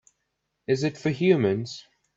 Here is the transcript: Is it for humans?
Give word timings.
Is 0.65 0.83
it 0.83 0.97
for 0.97 1.11
humans? 1.11 1.85